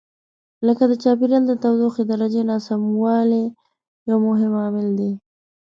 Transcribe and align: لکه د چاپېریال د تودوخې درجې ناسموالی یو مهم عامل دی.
لکه 0.67 0.83
د 0.87 0.93
چاپېریال 1.03 1.43
د 1.47 1.53
تودوخې 1.63 2.03
درجې 2.11 2.41
ناسموالی 2.51 3.45
یو 4.09 4.17
مهم 4.27 4.51
عامل 4.63 4.87
دی. 4.99 5.11